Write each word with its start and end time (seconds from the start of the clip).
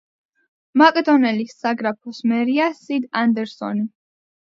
მაკდონელის 0.81 1.53
საგრაფოს 1.65 2.21
მერია 2.31 2.71
სიდ 2.79 3.05
ანდერსონი. 3.21 3.85